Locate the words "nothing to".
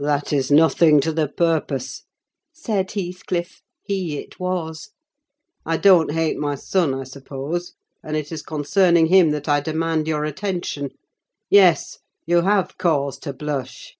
0.50-1.12